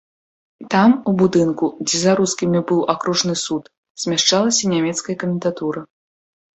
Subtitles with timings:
[0.73, 3.63] Там, у будынку, дзе за рускімі быў акружны суд,
[4.07, 5.91] змяшчалася нямецкая камендатура.